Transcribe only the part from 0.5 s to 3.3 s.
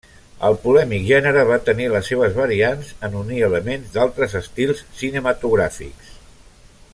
polèmic gènere va tenir les seves variants en